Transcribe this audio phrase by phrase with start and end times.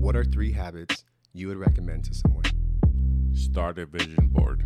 [0.00, 2.44] What are three habits you would recommend to someone?
[3.34, 4.64] Start a vision board.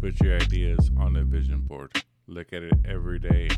[0.00, 2.04] Put your ideas on a vision board.
[2.28, 3.48] Look at it every day.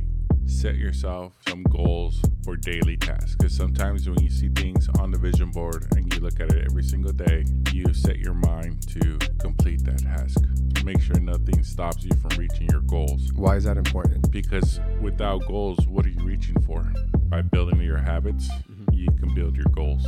[0.47, 3.37] Set yourself some goals for daily tasks.
[3.37, 6.65] Because sometimes when you see things on the vision board and you look at it
[6.65, 10.41] every single day, you set your mind to complete that task.
[10.83, 13.35] Make sure nothing stops you from reaching your goals.
[13.35, 14.33] Why is that important?
[14.33, 16.91] Because without goals, what are you reaching for?
[17.29, 18.95] By building your habits, mm-hmm.
[18.95, 20.07] you can build your goals.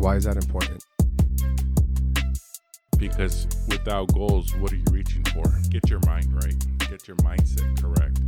[0.00, 0.82] Why is that important?
[2.96, 5.44] Because without goals, what are you reaching for?
[5.68, 6.56] Get your mind right.
[6.88, 8.18] Get your mindset correct.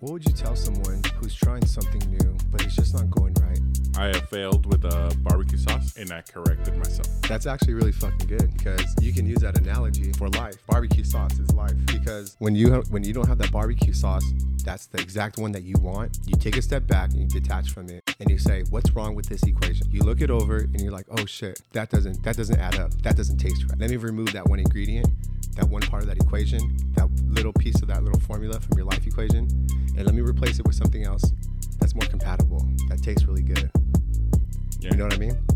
[0.00, 3.60] What would you tell someone who's trying something new, but it's just not going right?
[3.96, 5.16] I have failed with a
[5.54, 7.08] barbecue sauce and I corrected myself.
[7.22, 10.56] That's actually really fucking good because you can use that analogy for life.
[10.66, 14.24] Barbecue sauce is life because when you have, when you don't have that barbecue sauce,
[14.64, 16.18] that's the exact one that you want.
[16.26, 19.14] You take a step back and you detach from it and you say, "What's wrong
[19.14, 22.36] with this equation?" You look it over and you're like, "Oh shit, that doesn't that
[22.36, 22.92] doesn't add up.
[23.02, 23.78] That doesn't taste right.
[23.78, 25.08] Let me remove that one ingredient,
[25.56, 28.86] that one part of that equation, that little piece of that little formula from your
[28.86, 29.48] life equation,
[29.96, 31.32] and let me replace it with something else
[31.78, 32.66] that's more compatible.
[32.88, 33.70] That tastes really good."
[34.84, 34.90] Yeah.
[34.90, 35.53] You know what I mean?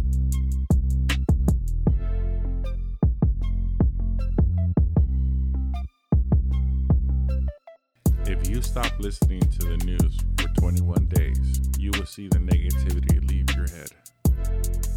[8.31, 13.27] If you stop listening to the news for 21 days, you will see the negativity
[13.27, 14.88] leave your head.